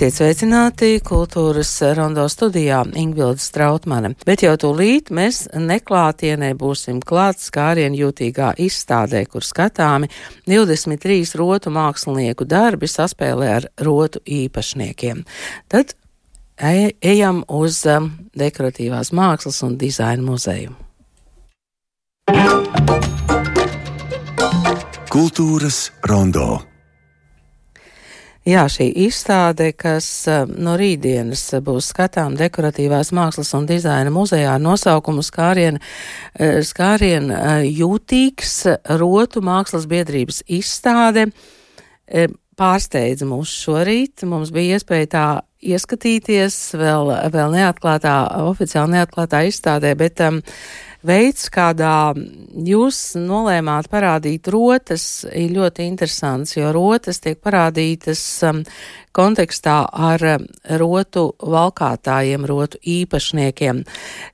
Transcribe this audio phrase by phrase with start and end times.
[0.00, 7.92] Esiet sveicināti kultūras rondo studijā Ingvilda Strautmane, bet jau tūlīt mēs neklātienē būsim klāt skārien
[7.92, 10.08] jūtīgā izstādē, kur skatāmi
[10.48, 15.20] 23 rotu mākslinieku darbi saspēlē ar rotu īpašniekiem.
[15.68, 15.92] Tad
[16.56, 20.72] ejam uz um, dekoratīvās mākslas un dizaina muzeju.
[25.12, 26.69] Kultūras rondo.
[28.48, 34.62] Jā, šī izstāde, kas um, no rītdienas būs skatām dekoratīvās mākslas un dizaina muzejā ar
[34.64, 37.28] nosaukumu skārien, uh, skārien
[37.68, 38.54] jūtīgs
[38.96, 41.28] rotu mākslas biedrības izstāde,
[42.60, 44.24] pārsteidza mūs šorīt.
[44.28, 45.26] Mums bija iespēja tā
[45.60, 48.14] ieskatīties vēl, vēl neatklātā,
[48.48, 50.40] oficiāli neatklātā izstādē, bet um,
[51.06, 52.12] veids, kādā
[52.66, 58.62] jūs nolēmāt parādīt rotas, ir ļoti interesants, jo rotas tiek parādītas um,
[59.16, 60.48] kontekstā ar um,
[60.80, 63.84] rotu valkātājiem, rotu īpašniekiem.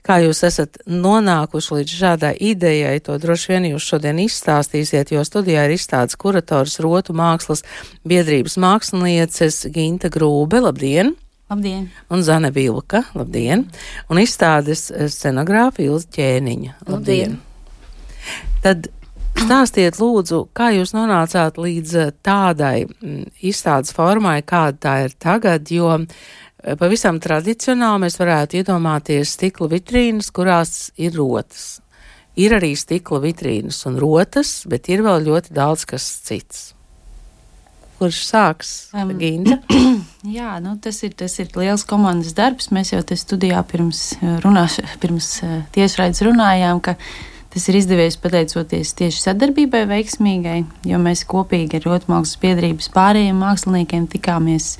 [0.07, 5.67] Kā jūs esat nonākuši līdz šādai idejai, to droši vien jūs šodien izstāstīsiet, jo studijā
[5.67, 7.65] ir izstādes kurators rotu mākslas
[8.07, 10.63] biedrības mākslinieces Ginta Grūbe.
[10.67, 11.17] Labdien!
[11.47, 11.91] Labdien!
[12.11, 13.69] Un Zane Vilka, labdien!
[14.11, 16.73] Un izstādes scenogrāfa Ilza Ķēniņa.
[16.91, 17.37] Labdien!
[18.65, 18.89] Tad
[19.39, 21.95] stāstiet lūdzu, kā jūs nonācāt līdz
[22.27, 29.37] tādai mm, izstādes formai, kāda tā ir tagad, jo eh, pavisam tradicionāli mēs varētu iedomāties
[29.39, 31.77] stikla vitrīnas, kurās ir rotas.
[32.37, 36.73] Ir arī stikla vitrīnas un rotas, bet ir vēl ļoti daudz kas cits.
[37.97, 38.73] Kurš sāks?
[38.93, 39.57] Um, Ginta?
[40.37, 42.69] Jā, nu, tas, ir, tas ir liels komandas darbs.
[42.75, 46.97] Mēs jau te studijā pirms, eh, runāš, pirms eh, tiešraides runājām, ka
[47.55, 50.59] tas ir izdevies pateicoties tieši sadarbībai veiksmīgai,
[50.91, 54.75] jo mēs kopīgi ar Rotmākslas biedrības pārējiem māksliniekiem tikāmies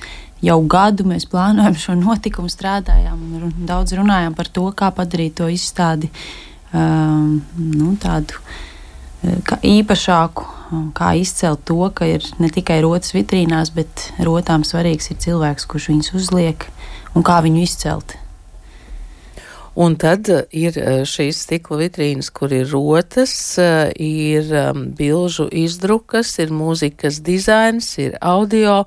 [0.45, 1.07] jau gadu.
[1.09, 6.11] Mēs plānojam šo notikumu, strādājām un daudz runājām par to, kā padarīt to izstādi
[6.69, 8.37] um, nu, tādu
[9.23, 10.53] īpašāku
[10.95, 15.89] kā izcelt to, ka ir ne tikai rotas vitrīnās, bet rotām svarīgs ir cilvēks, kurš
[15.93, 16.67] viņus uzliek
[17.15, 18.17] un kā viņu izcelt.
[19.77, 25.45] Un tad uh, ir uh, šīs stikla vitrīnas, kur ir rotas, uh, ir um, bilžu
[25.53, 28.81] izdrukas, ir mūzikas dizains, ir audio.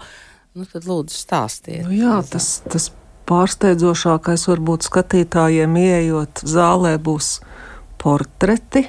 [0.58, 1.84] Nu, tad lūdzu stāstiet.
[1.86, 2.88] Nu jā, tas, tas
[3.30, 7.36] pārsteidzošākais varbūt skatītājiem ieejot zālē būs
[8.02, 8.88] portreti,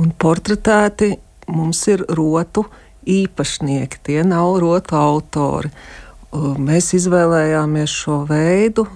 [0.00, 1.14] un portretēti
[1.52, 2.64] mums ir rotu
[3.04, 5.70] īpašnieki, tie nav rotu autori.
[6.34, 8.86] Mēs izvēlējāmies šo veidu,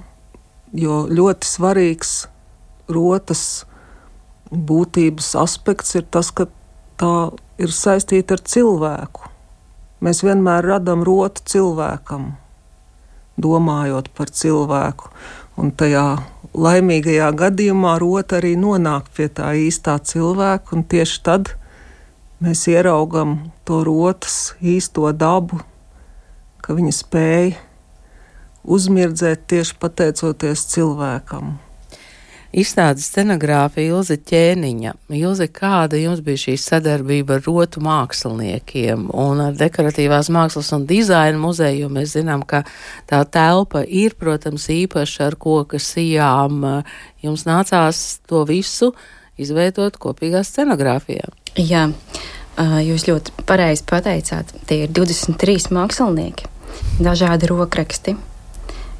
[0.75, 2.14] jo ļoti svarīgs
[2.91, 3.44] rotas
[4.50, 6.48] būtības aspekts ir tas, ka
[6.98, 9.28] tā ir saistīta ar cilvēku.
[10.04, 12.32] Mēs vienmēr radām rotu cilvēkam,
[13.38, 15.10] domājot par cilvēku.
[15.58, 16.06] Un tajā
[16.58, 21.52] laimīgajā gadījumā rota arī nonāk pie tā īstā cilvēka, un tieši tad
[22.42, 23.38] mēs ieraugam
[23.69, 25.60] to rotas īsto dabu,
[26.62, 27.56] ka viņa spēja
[28.69, 31.56] uzmirdzēt tieši pateicoties cilvēkam.
[32.58, 34.94] Izstādes scenogrāfa Ilze Ķēniņa.
[35.14, 41.38] Ilze, kāda jums bija šī sadarbība ar rotu māksliniekiem un ar dekoratīvās mākslas un dizaina
[41.38, 42.64] muzeju, jo mēs zinām, ka
[43.10, 46.66] tā telpa ir, protams, īpaša ar koka sijām.
[47.22, 48.90] Jums nācās to visu
[49.38, 51.30] izveidot kopīgā scenogrāfijā.
[51.62, 51.84] Jā,
[52.82, 54.50] jūs ļoti pareizi pateicāt.
[54.66, 56.50] Tie ir 23 mākslinieki,
[56.98, 58.19] dažādi rokraksti.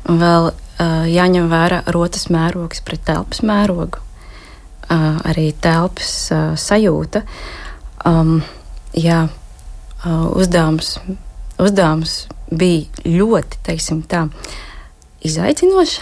[0.09, 4.01] Vēl jāņem vērā rotas mērogs pret telpas mērogu,
[4.89, 6.13] arī telpas
[6.63, 7.25] sajūta.
[8.07, 8.39] Um,
[8.95, 9.25] jā,
[10.07, 10.95] uzdevums,
[11.59, 14.29] uzdevums bija ļoti, teiksim tā,
[15.27, 15.99] izaicinošs.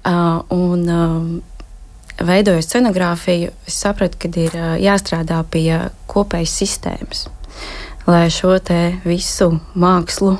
[0.00, 1.42] Uh, un,
[2.24, 5.72] veidojot scenogrāfiju, es sapratu, ka ir jāstrādā pie
[6.10, 7.26] kopējas sistēmas,
[8.08, 8.56] lai šo
[9.04, 10.36] visu mākslu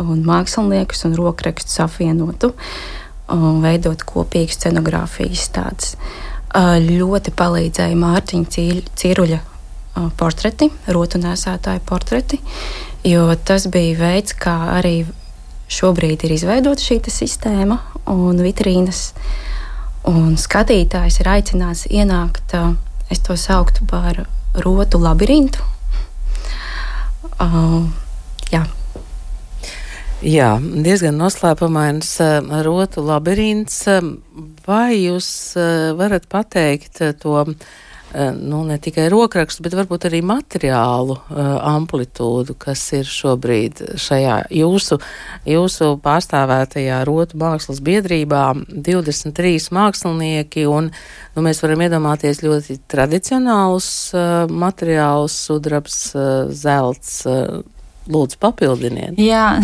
[0.00, 2.54] un māksliniekus un rokrakstus apvienotu
[3.34, 5.94] un veidot kopīgu scenogrāfiju izstādes.
[6.82, 8.66] Ļoti palīdzēja Mārtiņa
[8.98, 9.40] Cīruļa
[10.18, 12.40] portreti, rotu nesētāju portreti,
[13.06, 15.04] jo tas bija veids, kā arī
[15.70, 17.78] šobrīd ir izveidota šī sistēma
[18.10, 19.10] un vitrīnas.
[20.10, 22.56] Un skatītājs ir aicināts ienākt,
[23.12, 24.24] es to sauktu par
[24.64, 25.62] rotu labirintu.
[27.40, 27.84] Uh,
[28.52, 28.64] jā.
[30.20, 32.10] Jā, diezgan noslēpumains
[32.66, 33.86] rotu labirints.
[34.66, 35.28] Vai jūs
[35.96, 37.38] varat pateikt to
[38.36, 45.00] nu, ne tikai rokrakstu, bet varbūt arī materiālu amplitūdu, kas ir šobrīd šajā jūsu,
[45.48, 48.44] jūsu pārstāvētajā rotu mākslas biedrībā.
[48.68, 53.90] 23 mākslinieki, un nu, mēs varam iedomāties ļoti tradicionālus
[54.52, 56.02] materiālus, sudrabs,
[56.60, 57.22] zelts
[58.08, 59.18] Lūdzu, papildiniet.
[59.20, 59.60] Jā,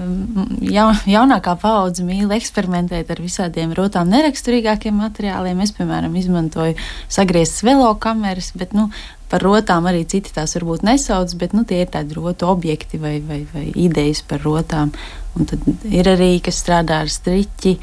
[0.76, 5.62] ja, jaunākā paudze mīl eksperimentēt ar visādiem rotām neraksturīgākiem materiāliem.
[5.64, 6.76] Es, piemēram, izmantoju
[7.08, 8.90] sagrieztas velo kameras, bet nu,
[9.32, 13.16] par rotām arī citi tās varbūt nesauc, bet nu, tie ir tādi rotu objekti vai,
[13.24, 14.92] vai, vai idejas par rotām.
[15.38, 17.76] Un tad ir arī, kas strādā ar striķi,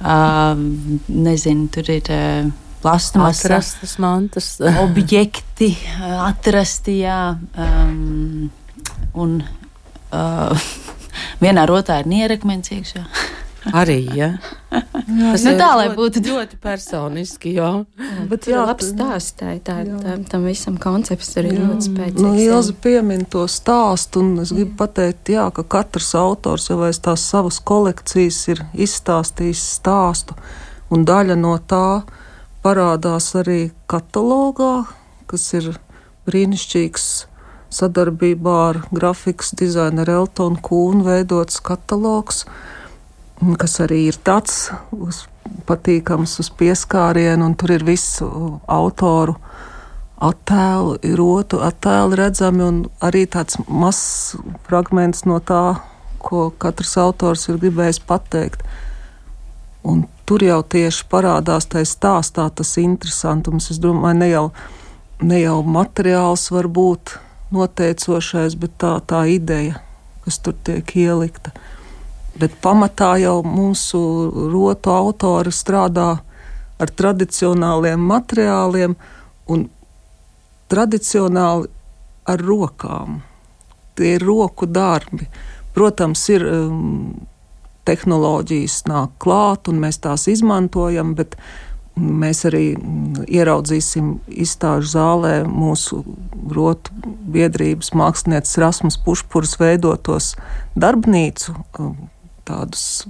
[0.00, 0.56] uh,
[1.12, 2.08] nezinu, tur ir.
[2.08, 4.46] Uh, Plasmas, atrastas mantas,
[4.82, 5.68] objekti,
[6.02, 7.36] atrasti, jā.
[7.54, 8.48] Um,
[9.14, 10.66] un uh,
[11.44, 13.06] vienā rotā ir nierekmens iekšā.
[13.78, 14.32] Arī, ja.
[14.72, 17.70] Tas nu, tā, lai būtu ļoti personiski, jā.
[18.30, 21.60] Bet jā, labs stāsts, tā, tā, tā, tam visam koncepts arī jā.
[21.60, 22.24] ļoti spēcīgs.
[22.24, 26.98] Nu, Ilzi piemin to stāstu, un es gribu pateikt, jā, ka katrs autors jau aiz
[27.04, 30.34] tās savas kolekcijas ir izstāstījis stāstu,
[30.90, 32.02] un daļa no tā
[32.66, 33.60] parādās arī
[33.90, 34.88] katalogā,
[35.30, 35.70] kas ir
[36.26, 37.10] brīnišķīgs
[37.72, 42.44] sadarbībā ar grafikas dizaineru Eltonu Kūnu veidots katalogs,
[43.58, 45.24] kas arī ir tāds uz,
[45.68, 48.28] patīkams uz pieskārienu, un tur ir visu
[48.70, 49.36] autoru
[50.22, 54.36] attēlu, rotu attēli redzami, un arī tāds mazs
[54.68, 55.80] fragments no tā,
[56.22, 58.62] ko katrs autors ir gribējis pateikt.
[59.82, 63.72] Un tur jau tieši parādās tajā stāstā tas interesantums.
[63.74, 64.44] Es domāju, ne jau,
[65.26, 67.16] ne jau materiāls var būt
[67.52, 69.80] noteicošais, bet tā, tā ideja,
[70.24, 71.52] kas tur tiek ielikta.
[72.40, 74.00] Bet pamatā jau mūsu
[74.52, 76.10] rotu autori strādā
[76.80, 78.96] ar tradicionāliem materiāliem
[79.52, 79.66] un
[80.72, 81.68] tradicionāli
[82.32, 83.20] ar rokām.
[83.98, 85.28] Tie ir roku darbi.
[85.76, 87.12] Protams, ir um,
[87.84, 96.02] tehnoloģijas nāk klāt, un mēs tās izmantojam, bet Mēs arī mm, ieraudzīsim izstāžu zālē mūsu
[96.52, 96.94] rotu
[97.32, 100.34] biedrības mākslinieces Rasmus Pušpurs veidotos
[100.74, 102.08] darbnīcu, um,
[102.48, 103.04] tādus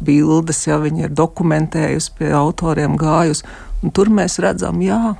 [0.00, 3.46] bildes, ja viņi ir dokumentējusi, pie autoriem gājusi.
[3.84, 5.16] Un tur mēs redzam, jā,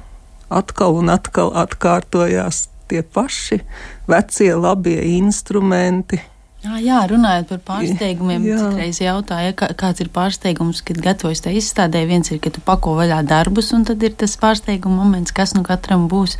[0.48, 3.60] atkal un atkal atkārtojās tie paši
[4.08, 6.20] vecie labie instrumenti,
[6.64, 12.00] Jā, jā, runājot par pārsteigumiem, citreiz jautāja, kā, kāds ir pārsteigums, kad gatavojas tajā izstādē.
[12.08, 15.60] Viens ir, ka tu pako vaļā darbus, un tad ir tas pārsteiguma moments, kas nu
[15.66, 16.38] katram būs.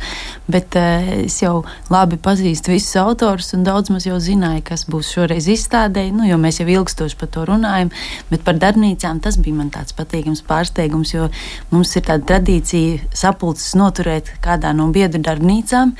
[0.49, 1.61] Bet uh, es jau
[1.93, 6.41] labi pazīstu visus autorus, un daudz maz jau zināju, kas būs šoreiz izstādē, nu, jo
[6.41, 7.93] mēs jau ilgstoši par to runājam.
[8.31, 11.29] Bet par darbnīcām tas bija man tāds patīkams pārsteigums, jo
[11.69, 15.93] mums ir tāda tradīcija sapulces noturēt kādā no biedru darbnīcām.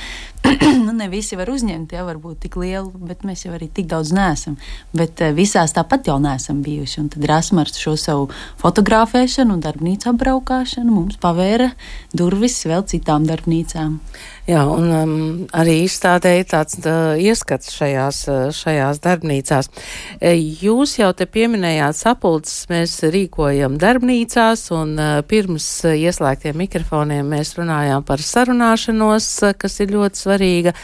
[0.86, 4.14] nu, ne visi var uzņemt, jau varbūt tik lielu, bet mēs jau arī tik daudz
[4.16, 4.58] neesam.
[4.96, 7.02] Bet uh, visās tāpat jau neesam bijuši.
[7.04, 8.30] Un tad Rasmars šo savu
[8.62, 11.72] fotografēšanu un darbnīcu apbraukšanu mums pavēra
[12.16, 14.00] durvis vēl citām darbnīcām.
[14.48, 15.16] Jā, un um,
[15.60, 19.68] arī izstādēja tāds uh, ieskats šajās, uh, šajās darbnīcās.
[20.24, 27.28] E, jūs jau te pieminējāt sapulces, mēs rīkojam darbnīcās, un uh, pirms uh, ieslēgtiem mikrofoniem
[27.28, 30.76] mēs runājām par sarunāšanos, uh, kas ir ļoti svarīga.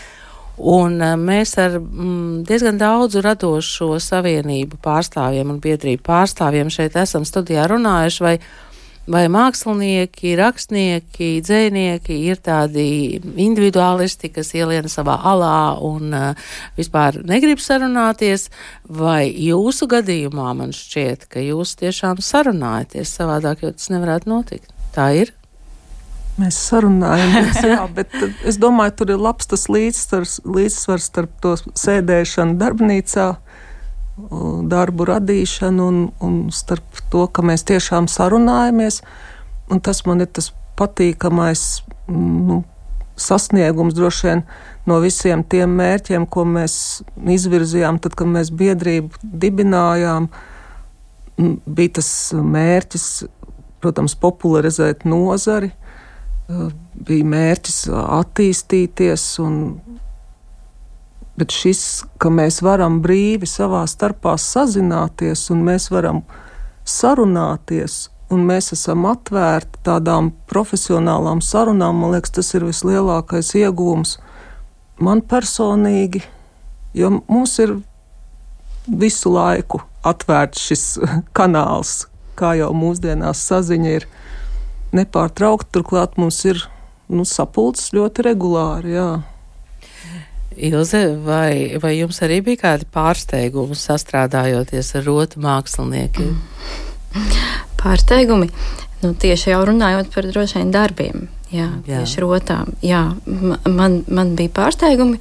[0.59, 7.63] Un mēs ar mm, diezgan daudzu radošo savienību pārstāvjiem un biedrību pārstāvjiem šeit esam studijā
[7.71, 8.35] runājuši, vai
[9.09, 12.85] vai mākslinieki, rakstnieki, dzēnieki ir tādi
[13.19, 18.49] individuālisti, kas ieliena savā alā un uh, vispār negrib sarunāties,
[18.87, 24.71] vai jūsu gadījumā man šķiet, ka jūs tiešām sarunājaties savādāk, jo tas nevarētu notikt.
[24.95, 25.33] Tā ir.
[26.39, 28.13] Mēs sarunājamies, jā, bet
[28.47, 33.33] es domāju, tur ir labs tas līdzsvars, līdzsvars starp to sēdēšanu darbnīcā
[34.69, 39.01] darbu radīšanu un, un starp to, ka mēs tiešām sarunājamies.
[39.71, 42.61] Un tas man ir tas patīkamais nu,
[43.17, 44.43] sasniegums droši vien
[44.89, 46.75] no visiem tiem mērķiem, ko mēs
[47.35, 50.27] izvirzījām, tad, kad mēs biedrību dibinājām.
[51.37, 53.07] Bija tas mērķis,
[53.81, 55.71] protams, popularizēt nozari,
[57.07, 59.55] bija mērķis attīstīties un
[61.39, 66.21] Bet šis, ka mēs varam brīvi savā starpā sazināties un mēs varam
[66.85, 74.17] sarunāties, un mēs esam atvērti tādām profesionālām sarunām, man liekas, tas ir vislielākais iegūms
[75.01, 76.21] man personīgi,
[76.93, 77.75] jo mums ir
[78.87, 80.85] visu laiku atvērts šis
[81.37, 82.03] kanāls,
[82.39, 84.07] kā jau mūsdienās saziņa ir
[84.93, 85.71] nepārtraukta.
[85.77, 86.61] Turklāt mums ir
[87.09, 88.97] nu, sapulces ļoti regulāri.
[88.97, 89.09] Jā.
[90.57, 96.33] Ilze, vai, vai jums arī bija kādi pārsteigumi sastrādājoties ar rotu māksliniekiem?
[97.81, 98.49] Pārsteigumi.
[99.03, 101.99] Nu, tieši jau runājot par droši vien darbiem, jā, jā.
[101.99, 102.71] tieši rotām.
[102.85, 103.01] Jā,
[103.67, 105.19] man, man bija pārsteigumi,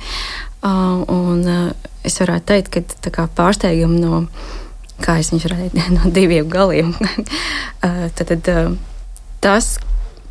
[0.62, 4.22] uh, un uh, es varētu teikt, ka kā, pārsteigumi no,
[5.02, 6.94] kā es viņus redzu, no diviem galiem.
[7.02, 9.74] uh, tad, tad, uh, tas,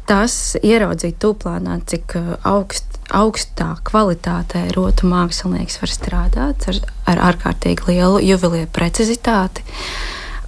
[0.08, 7.88] tas ieraudzīt tūplānā, cik uh, augst, augstā kvalitātē rotu mākslinieks var strādāt ar, ar ārkārtīgi
[7.92, 9.66] lielu juvelieru precizitāti.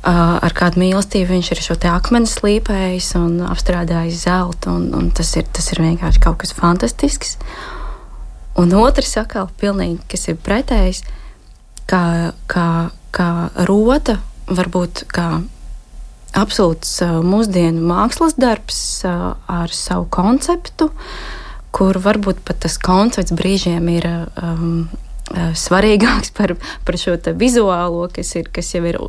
[0.03, 4.73] Uh, ar kādu mīlestību viņš ir šo akmeni slīpējis un apstrādājis zeltu.
[4.73, 7.37] Un, un tas, ir, tas ir vienkārši kaut kas fantastisks.
[8.59, 11.01] Un otrs atkal, pilnīgi, kas ir pretējs,
[11.89, 12.67] kā, kā,
[13.15, 13.29] kā
[13.69, 14.19] rota,
[14.51, 15.29] varbūt kā
[16.35, 20.91] absolūts uh, mūsdienu mākslas darbs uh, ar savu konceptu.
[20.91, 21.42] Uh,
[21.73, 24.85] kur varbūt pat tas koncepts brīžiem ir um,
[25.33, 29.01] uh, svarīgāks par, par šo vizuālo, kas, ir, kas jau ir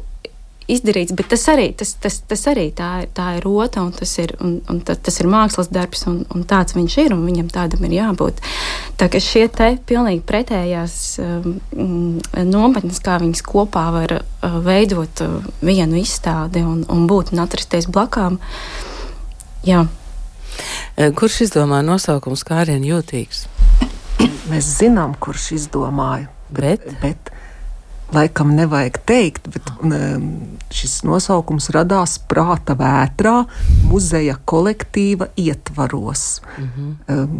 [0.70, 4.10] izdarīts, bet tas arī, tas, tas, tas arī tā, ir, tā ir rota, un tas
[4.20, 7.50] ir, un, un tas, tas ir mākslas darbs, un, un tāds viņš ir, un viņam
[7.52, 8.40] tādam ir jābūt.
[9.00, 11.58] Tā kā šie te pilnīgi pretējās um,
[12.48, 17.90] nometnes, kā viņas kopā var uh, veidot uh, vienu izstādi un, un būt un atrasties
[17.90, 18.40] blakām,
[19.68, 19.84] jā.
[20.96, 23.46] Eh, kurš izdomāja nosaukumu skārienu jūtīgs?
[24.50, 26.28] Mēs zinām, kurš izdomāja.
[26.54, 27.34] Bet, bet, bet
[28.14, 29.70] laikam nevajag teikt, bet
[30.74, 33.44] šis nosaukums radās prāta vētrā,
[33.88, 36.40] muzeja kolektīva ietvaros.
[36.58, 37.38] Mm -hmm.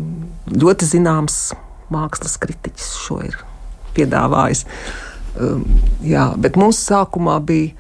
[0.63, 1.39] Ļoti zināms
[1.91, 3.39] mākslas kritiķis šo ir
[3.95, 4.65] piedāvājis.
[6.03, 7.73] Jā, bet mums sākumā bija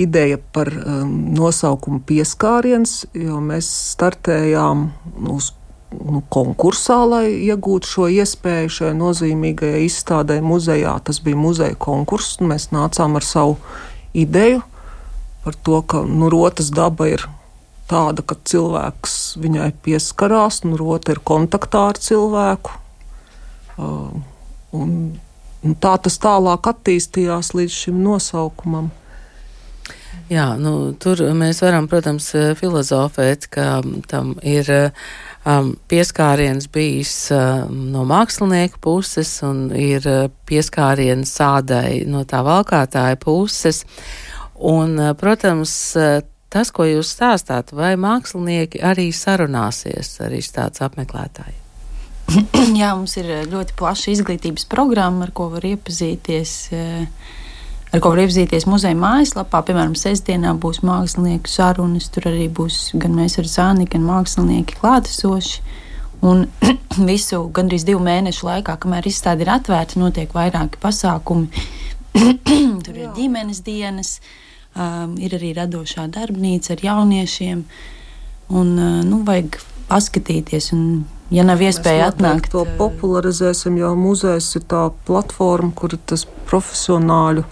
[0.00, 4.86] ideja par um, nosaukumu pieskāriens, jo mēs startējām
[5.32, 5.52] uz
[5.94, 10.96] nu, konkursā, lai iegūtu šo iespēju šai nozīmīgajai izstādē muzejā.
[11.04, 13.58] Tas bija muzeja konkurss, un mēs nācām ar savu
[14.16, 14.62] ideju
[15.44, 17.24] par to, ka nu, rotas daba ir
[17.90, 22.76] tāda, ka cilvēks viņai pieskarās, un rota ir kontaktā ar cilvēku.
[23.80, 24.12] Uh,
[24.76, 24.96] un,
[25.64, 28.90] un tā tas tālāk attīstījās līdz šim nosaukumam.
[30.30, 32.28] Jā, nu, tur mēs varam, protams,
[32.60, 34.68] filozofēt, ka tam ir
[35.42, 40.06] um, pieskāriens bijis um, no mākslinieka puses un ir
[40.46, 43.82] pieskāriens sādai no tā valkātāja puses.
[44.54, 45.74] Un, protams,
[46.52, 51.58] tas, ko jūs stāstāt, vai mākslinieki arī sarunāsies ar izstādes apmeklētājiem?
[52.80, 56.58] Jā, mums ir ļoti plaša izglītības programma, ar ko var iepazīties.
[56.70, 57.38] Uh,
[57.90, 59.62] ar ko var iepazīties muzeja mājaslapā.
[59.66, 65.62] Piemēram, sestdienā būs mākslinieku sarunas, tur arī būs gan mēs ar Zāni, gan mākslinieki klātesoši.
[66.26, 66.44] Un
[67.10, 71.64] visu gandrīz divu mēnešu laikā, kamēr izstāde ir atvērta, notiek vairāki pasākumi.
[72.84, 74.18] tur ir ģimenes dienas,
[74.74, 77.64] um, ir arī radošā darbnīca ar jauniešiem.
[78.50, 79.58] Un, uh, nu, vajag
[79.90, 80.84] paskatīties, un,
[81.34, 87.46] ja nav iespēja atnākt, to popularizēsim, jo muzejs ir tā platforma, kur tas profesionāļu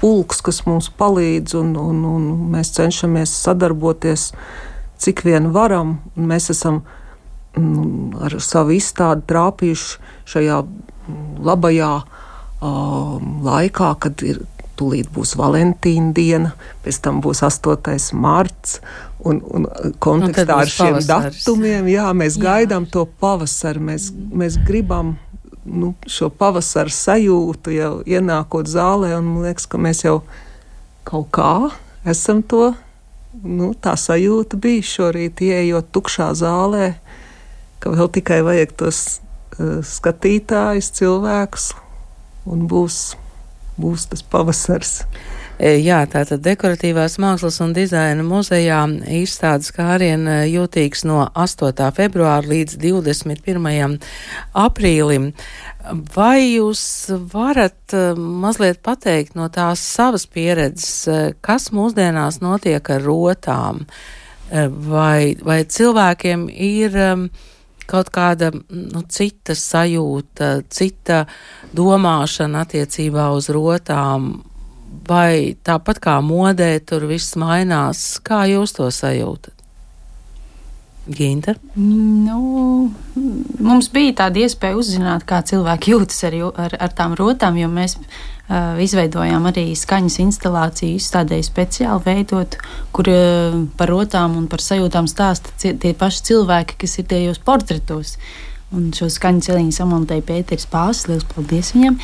[0.00, 4.30] pulks, kas mums palīdz, un, un, un mēs cenšamies sadarboties
[4.98, 5.98] cik vien varam.
[6.16, 6.82] Mēs esam
[7.56, 10.62] mm, ar savu izstādi trāpījuši šajā
[11.48, 13.18] labajā uh,
[13.50, 14.44] laikā, kad ir.
[14.78, 16.52] Tūlīt būs Valentīna diena,
[16.84, 17.96] pēc tam būs 8.
[18.14, 18.76] marts.
[19.26, 19.64] Un, un
[19.98, 21.40] kontekstā un ar šiem pavasaris.
[21.42, 22.44] datumiem, jā, mēs jā.
[22.44, 23.82] gaidām to pavasari.
[23.88, 25.16] Mēs, mēs gribam
[25.68, 30.20] nu, šo pavasara sajūtu jau ienākot zālē, un man liekas, ka mēs jau
[31.08, 31.52] kaut kā
[32.08, 32.72] esam to.
[33.38, 36.94] Nu, tā sajūta bija šorīt, ieejot tukšā zālē,
[37.78, 39.02] ka vēl tikai vajag tos
[39.58, 41.68] uh, skatītājus, cilvēkus,
[42.48, 43.02] un būs,
[43.78, 45.02] būs tas pavasars.
[45.58, 48.78] E, jā, tātad dekoratīvās mākslas un dizaina muzejā
[49.18, 51.88] izstādes kāriena jūtīgs no 8.
[51.96, 53.96] februāra līdz 21.
[54.54, 55.32] aprīlim.
[56.14, 56.82] Vai jūs
[57.32, 63.86] varat e, mazliet pateikt no tās savas pieredzes, e, kas mūsdienās notiek ar rotām?
[64.48, 66.94] Vai, vai cilvēkiem ir
[67.88, 71.18] kaut kāda nu, cita sajūta, cita
[71.76, 74.30] domāšana attiecībā uz rotām,
[75.08, 79.54] vai tāpat kā modē tur viss mainās, kā jūs to sajūtat?
[81.08, 81.54] Ginta?
[81.74, 82.90] Nu,
[83.64, 87.96] mums bija tāda iespēja uzzināt, kā cilvēki jūtas ar, ar, ar tām rotām, jo mēs
[87.96, 92.58] uh, izveidojām arī skaņas instalāciju, izstādēju speciāli veidot,
[92.92, 98.18] kur uh, par rotām un par sajūtām stāsta tie paši cilvēki, kas ir tajos portretos.
[98.18, 101.06] Uh, Un šo skaņu celiņu samontēja Pēters Pāvils.
[101.08, 101.94] Lielas paldies viņam!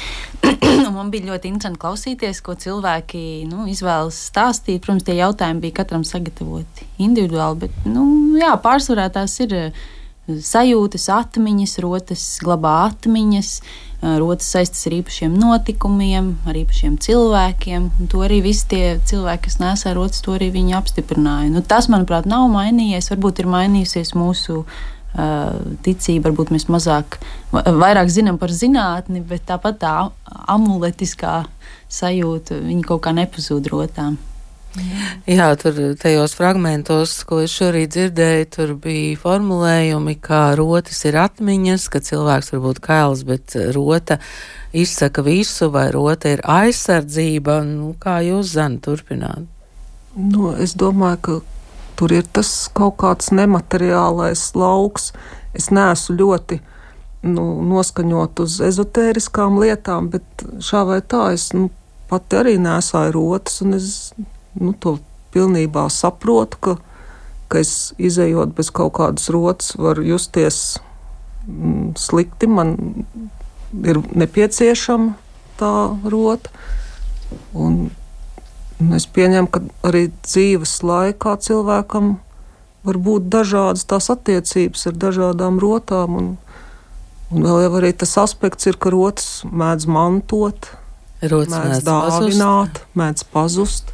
[0.97, 4.81] man bija ļoti interesanti klausīties, ko cilvēki nu, izvēlas stāstīt.
[4.85, 8.07] Protams, tie jautājumi bija katram sagatavoti individuāli, bet nu,
[8.41, 9.83] jā, pārsvarā tās ir eh,
[10.25, 17.93] sajūtas, atmiņas, rotas glabā atmiņas, eh, rotas saistas ar īpašiem notikumiem, ar īpašiem cilvēkiem.
[18.09, 21.53] To arī visi tie cilvēki, kas nesā rotas, to arī viņi apstiprināja.
[21.53, 23.13] Nu, tas, manuprāt, nav mainījies.
[23.13, 24.63] Varbūt ir mainījusies mūsu
[25.15, 27.19] ticība, varbūt mēs mazāk,
[27.53, 29.97] vairāk zinām par zinātni, bet tāpat tā
[30.51, 31.45] amuletiskā
[31.93, 34.19] sajūta, viņa kaut kā nepazūd rotām.
[35.31, 41.87] Jā, tur tajos fragmentos, ko es šorīt dzirdēju, tur bija formulējumi, kā rotas ir atmiņas,
[41.93, 44.19] ka cilvēks var būt kails, bet rota
[44.75, 47.61] izsaka visu, vai rota ir aizsardzība.
[47.69, 49.47] Nu, kā jūs, Zana, turpināt?
[50.19, 51.39] Nu, es domāju, ka
[51.95, 55.13] Tur ir tas kaut kāds nemateriālais lauks.
[55.55, 56.59] Es neesmu ļoti
[57.25, 61.71] nu, noskaņot uz ezotēriskām lietām, bet šā vai tā es nu,
[62.11, 64.13] pati arī nesāju rotas, un es
[64.59, 64.99] nu, to
[65.35, 66.77] pilnībā saprotu, ka,
[67.51, 70.79] ka es izējot bez kaut kādas rotas, varu justies
[71.47, 72.51] mm, slikti.
[72.51, 72.77] Man
[73.83, 75.15] ir nepieciešama
[75.59, 75.75] tā
[76.11, 76.51] rota.
[77.55, 77.89] Un
[78.97, 82.17] Es pieņemu, ka arī dzīves laikā cilvēkam
[82.85, 86.19] var būt dažādas tās attiecības ar dažādām rotām.
[86.21, 86.31] Un,
[87.33, 90.69] un vēl jau arī tas aspekts ir, ka rotas mēdz mantot,
[91.25, 92.97] rotas mēdz, mēdz dāvināt, pazust.
[93.01, 93.94] mēdz pazust.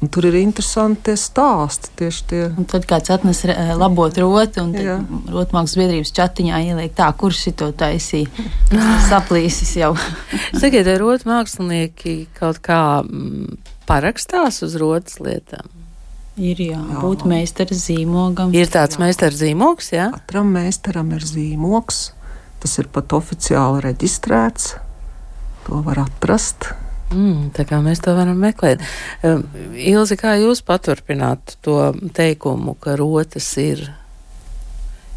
[0.00, 1.90] Un tur ir interesanti tie stāsti.
[2.00, 2.44] Tieši tie.
[2.56, 4.72] Un tad kāds atnes eh, labot roti, un
[5.28, 8.48] rotmākslas biedrības chatiņā ieliek tā, kurš šito taisīja.
[9.10, 9.92] Saplīsis jau.
[10.54, 15.68] Sakiet, vai rotmākslinieki kaut kā mm, parakstās uz rotas lietām?
[16.40, 17.00] Ir jā, jā.
[17.02, 18.54] būt meistaras zīmogam.
[18.56, 20.08] Ir tāds meistaras zīmogs, jā?
[20.14, 22.06] Katram meistaram ir zīmogs.
[22.60, 24.78] Tas ir pat oficiāli reģistrēts.
[25.66, 26.72] To var atrast.
[27.10, 28.84] Mm, tā kā mēs to varam meklēt.
[29.26, 29.42] Um,
[29.74, 33.88] Ilzi, kā jūs paturpināt to teikumu, ka rotas ir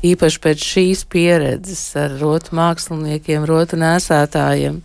[0.03, 4.81] īpaši pēc šīs pieredzes ar rotu māksliniekiem, rotu nēsātājiem?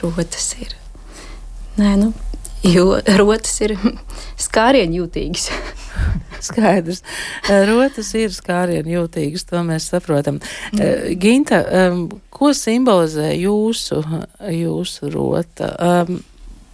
[0.00, 0.72] Rotas ir.
[1.76, 2.10] Nē, nu,
[2.64, 3.76] jo rotas ir
[4.40, 5.48] skārienjūtīgas.
[6.46, 7.02] Skaidrs.
[7.48, 10.40] Eh, rotas ir skārienu jūtīgas, to mēs saprotam.
[10.74, 11.12] Mm.
[11.20, 11.62] Ginta,
[12.30, 14.02] ko simbolizē jūsu,
[14.52, 15.72] jūsu rota?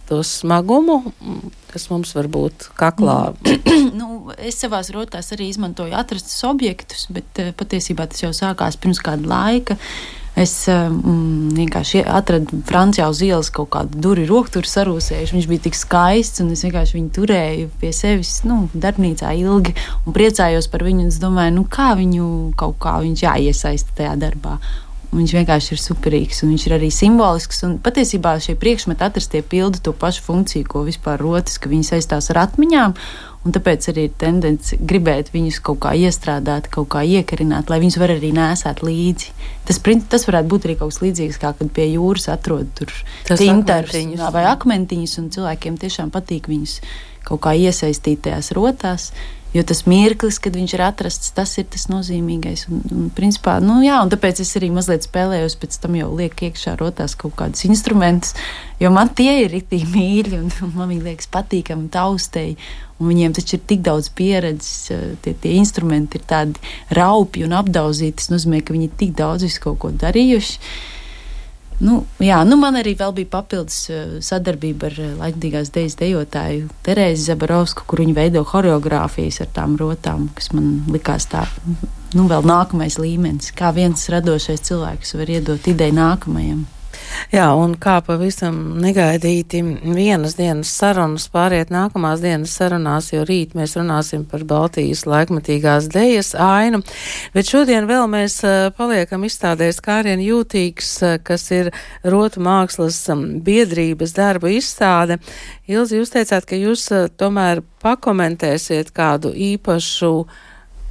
[0.09, 0.97] To smagumu,
[1.71, 3.31] kas mums var būt kaklā.
[3.99, 8.99] nu, es savā rotās arī izmantoju atrastus objektus, bet uh, patiesībā tas jau sākās pirms
[9.01, 9.79] kāda laika.
[9.79, 15.35] Uh, Es mm, vienkārši atradu Francijā uz ielas kaut kādu durvju rokturu sarūsējuši.
[15.35, 19.75] Viņš bija tik skaists, un es vienkārši viņu turēju pie sevis nu, darbnīcā ilgi
[20.07, 21.11] un priecājos par viņu.
[21.11, 24.57] Es domāju, nu, kā viņu kaut kā viņš jāiesaista tajā darbā.
[25.13, 27.61] Viņš vienkārši ir superīgs, un viņš ir arī simbolisks.
[27.85, 32.47] Patiesībā šie priekšmeti atrastie pilda to pašu funkciju, ko vispār rotas, ka viņi saistās ar
[32.47, 32.97] atmiņām.
[33.43, 37.97] Un tāpēc arī ir tendence gribēt viņus kaut kā iestrādāt, kaut kā iekarināt, lai viņus
[37.99, 39.33] var arī nesāt līdzi.
[39.67, 42.93] Tas, tas varētu būt arī kaut kas līdzīgs, kā kad pie jūras atrod tur
[43.27, 43.97] tintarus
[44.31, 46.79] vai akmentiņus, un cilvēkiem tiešām patīk viņus
[47.27, 49.11] kaut kā iesaistīt tajās rotās.
[49.53, 52.65] Jo tas mirklis, kad viņš ir atrasts, tas ir tas nozīmīgais.
[52.71, 56.47] Un, un, principā, nu, jā, un tāpēc es arī mazliet spēlējos, pēc tam jau lieku
[56.47, 58.33] iekšā rotās kaut kādus instrumentus,
[58.81, 62.57] jo man tie ir rītīgi mīļi un, un man viņi liekas patīkami taustēji.
[63.01, 67.55] Un viņiem taču ir tik daudz pieredzes, eh, tie, tie instrumenti ir tādi raupi un
[67.57, 68.21] apdauzīti.
[68.21, 70.59] Tas nozīmē, ka viņi ir tik daudz visu kaut ko darījuši.
[71.81, 77.29] Nu, jā, nu man arī bija papildus eh, sadarbība ar eh, laikmatīgās dejas dejotāju Terēzi
[77.31, 81.47] Zabarovsku, kur viņa veido choreogrāfijas ar tām rotām, kas man likās tā,
[82.13, 83.51] nu, vēl nākamais līmenis.
[83.57, 86.63] Kā viens radošais cilvēks var iedot ideju nākamajam.
[87.33, 93.75] Jā, un kā pavisam negaidīti vienas dienas sarunas pāriet nākamās dienas sarunās, jo rīt mēs
[93.79, 96.83] runāsim par Baltijas laikmatīgās dejas ainu,
[97.33, 98.39] bet šodien vēl mēs
[98.77, 100.93] paliekam izstādēs Kārien Jūtīgs,
[101.25, 101.71] kas ir
[102.05, 103.01] Rotu mākslas
[103.43, 105.19] biedrības darbu izstāde.
[105.71, 110.13] Ilzi, jūs teicāt, ka jūs tomēr pakomentēsiet kādu īpašu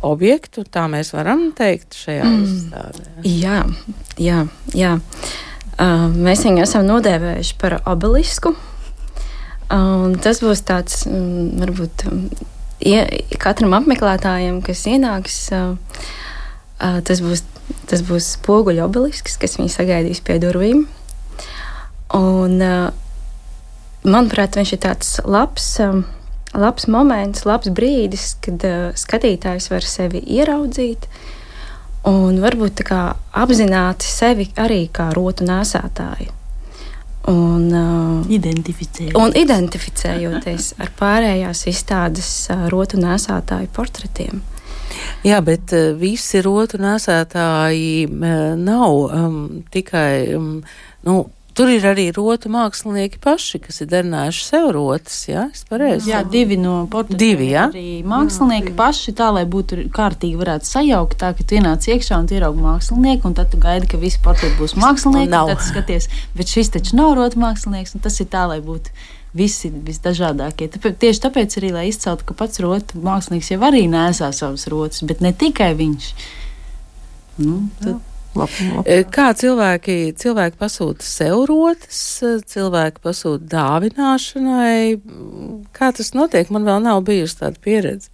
[0.03, 2.45] objektu, tā mēs varam teikt šajā mm.
[2.49, 3.09] izstādē.
[3.29, 3.63] Jā,
[4.19, 4.45] jā,
[4.77, 4.97] jā.
[5.81, 8.53] Mēs viņu esam nodēvējuši par obelisku.
[9.69, 12.05] Tas būs tāds, varbūt,
[13.41, 15.79] katram apmeklētājam, kas ienāks, uh,
[16.83, 17.45] uh, tas būs,
[17.89, 20.85] tas būs spoguļu obelisks, kas viņu sagaidīs pie durvīm.
[22.19, 22.91] Un, uh,
[24.05, 25.79] manuprāt, viņš ir tāds labs.
[26.53, 31.09] Labs moments, labs brīdis, kad uh, skatītājs var sevi ieraudzīt
[32.11, 36.39] un varbūt apzināti sevi arī kā rotu nēsātāju.
[37.31, 39.15] Un, uh, Identificējot.
[39.15, 44.41] un identificējoties ar pārējās izstādes uh, rotu nēsātāju portretiem.
[45.23, 49.39] Jā, bet uh, visi rotu nesētāji uh, nav um,
[49.71, 50.51] tikai um,
[51.07, 51.17] nu,
[51.53, 55.19] Tur ir arī rotu mākslinieki paši, kas ir darinājuši sev rotas.
[55.29, 56.09] Jā, es pareizi.
[56.09, 57.21] Jā, divi no portugāļiem.
[57.21, 57.67] Divi, jā.
[57.69, 62.23] Arī mākslinieki jā, paši tā, lai būtu kārtīgi, varētu sajaukt tā, ka tu ienāc iekšā
[62.23, 65.33] un ieraugi mākslinieku, un tad tu gaidi, ka visi portugāļi būs mākslinieki.
[65.35, 68.95] Tad skaties, bet šis taču nav rotu mākslinieks, un tas ir tā, lai būtu
[69.37, 70.71] visi visdažādākie.
[70.73, 75.05] Tāpēc, tieši tāpēc arī, lai izceltu, ka pats rotu mākslinieks jau arī nesā savas rotas,
[75.09, 76.09] bet ne tikai viņš.
[77.43, 78.01] Nu, tad,
[78.33, 78.89] Labi, labi.
[78.89, 82.01] E, kā cilvēki, cilvēki pasūta sev rotas,
[82.49, 85.01] cilvēki pasūta dāvināšanai?
[85.77, 86.49] Kā tas notiek?
[86.55, 88.09] Man vēl nav bijusi tāda pieredze.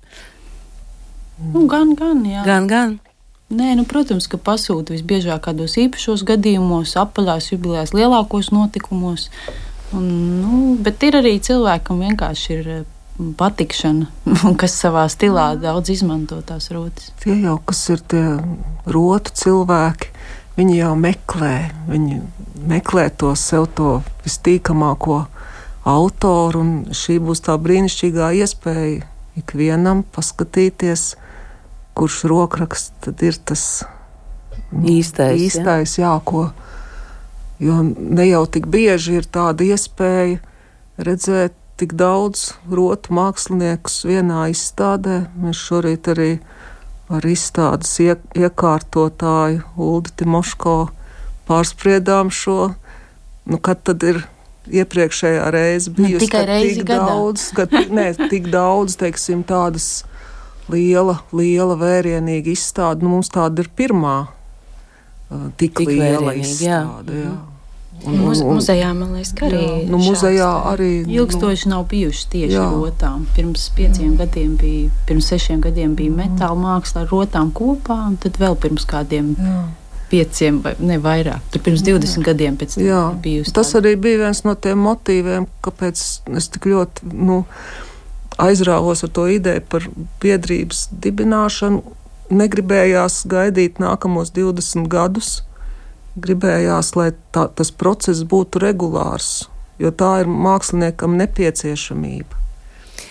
[1.38, 2.42] Nu, gan, gan, jā.
[2.46, 2.98] Gan, gan.
[3.48, 9.30] Nē, nu, protams, ka pasūta visbiežāk kādos īpašos gadījumos, apaļās, jubilejās, lielākos notikumos.
[9.96, 10.08] Un,
[10.42, 12.68] nu, bet ir arī cilvēki, kam vienkārši ir
[13.18, 14.08] patikšana,
[14.60, 17.10] kas savā stilā daudz izmanto tās rotas.
[17.22, 18.24] Tie jau, kas ir tie
[18.86, 20.12] rotu cilvēki,
[20.58, 21.54] viņi jau meklē,
[21.90, 22.20] viņi
[22.68, 25.24] meklē to sev to vistīkamāko
[25.88, 29.06] autoru, un šī būs tā brīnišķīgā iespēja
[29.38, 31.12] ikvienam paskatīties,
[31.98, 33.84] kurš rokraksts tad ir tas
[34.70, 36.06] īstais, īstais jā.
[36.06, 36.48] jā, ko,
[37.62, 40.38] jo ne jau tik bieži ir tāda iespēja
[40.98, 45.22] redzēt tik daudz rotu māksliniekus vienā izstādē.
[45.38, 46.30] Mēs šorīt arī
[47.08, 50.78] ar izstādes ie, iekārtotāju Uldi Timoško
[51.48, 52.74] pārspriedām šo,
[53.48, 54.20] nu, kad tad ir
[54.68, 56.18] iepriekšējā reize bijusi.
[56.18, 57.06] Ne tikai reizi tik gadā.
[57.08, 60.02] daudz, kad, ne, tik daudz, teiksim, tādas
[60.68, 63.06] liela, liela vērienīga izstāde.
[63.06, 64.18] Nu, mums tāda ir pirmā
[65.56, 67.22] tik, tik liela izstāde.
[67.22, 67.30] Jā.
[67.30, 67.36] Jā.
[68.06, 69.58] Un, un, un, muzejā, man liekas, arī.
[69.58, 72.68] Jā, nu, muzejā arī ilgstoši nu, nav bijuši tieši jā.
[72.70, 73.24] rotām.
[73.34, 74.20] Pirms pieciem jā.
[74.20, 78.86] gadiem bija, pirms sešiem gadiem bija metāla māksla ar rotām kopā, un tad vēl pirms
[78.88, 79.34] kādiem.
[79.38, 79.58] Jā.
[80.08, 81.50] Pieciem vai ne vairāk.
[81.52, 82.22] Tur pirms 20 jā.
[82.30, 83.42] gadiem pēc tam bija.
[83.52, 86.04] Tas arī bija viens no tiem motīviem, kāpēc
[86.38, 87.42] es tik ļoti nu,
[88.40, 89.84] aizrāvos ar to ideju par
[90.22, 91.82] biedrības dibināšanu.
[92.28, 95.42] Negribējās gaidīt nākamos 20 gadus,
[96.24, 102.38] gribējās, lai tā, tas process būtu regulārs, jo tā ir māksliniekam nepieciešamība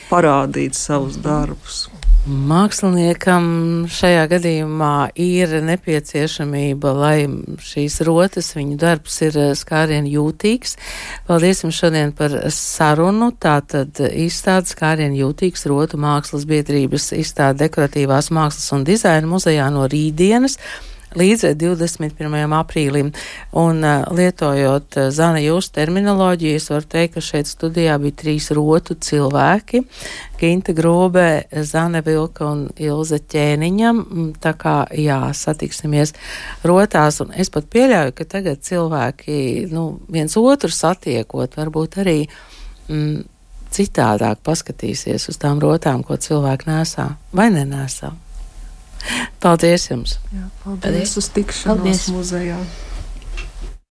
[0.08, 1.88] parādīt savus darbus.
[2.28, 7.22] Māksliniekam šajā gadījumā ir nepieciešamība, lai
[7.64, 10.76] šīs rotas, viņu darbs ir eh, skārienu jūtīgs.
[11.30, 13.30] Paldies jums šodien par sarunu.
[13.40, 20.60] Tātad izstādes skārienu jūtīgs rotu mākslas biedrības izstāde dekoratīvās mākslas un dizaina muzejā no rītdienas
[21.18, 22.54] līdz 21.
[22.58, 23.12] aprīlim.
[23.58, 23.82] Un
[24.18, 29.84] lietojot Zana jūsu terminoloģiju, es varu teikt, ka šeit studijā bija trīs rotu cilvēki-
[30.40, 34.04] Ginta Grobē, Zana Vilka un Ilze Ķēniņam.
[34.04, 36.14] Mm, tā kā, jā, satiksimies
[36.64, 42.28] rotās, un es pat pieļauju, ka tagad cilvēki, nu, viens otru satiekot, varbūt arī.
[42.90, 43.26] Mm,
[43.72, 48.14] citādāk paskatīsies uz tām rotām, ko cilvēki nesā vai nenēsā.
[49.44, 50.18] Paldies jums!
[50.34, 52.08] Jā, paldies, paldies uz tikšanos paldies.
[52.14, 52.60] muzejā!